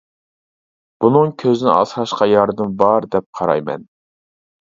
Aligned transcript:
بۇنىڭ 1.03 1.33
كۆزنى 1.43 1.69
ئاسراشقا 1.73 2.27
ياردىمى 2.31 2.73
بار 2.79 3.07
دەپ 3.17 3.29
قارايمەن. 3.41 3.85